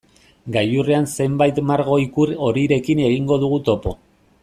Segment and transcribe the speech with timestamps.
[0.55, 3.99] Gailurrean zenbait margo-ikur horirekin egingo dugu topo.